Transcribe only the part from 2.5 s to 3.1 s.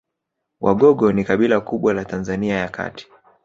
ya kati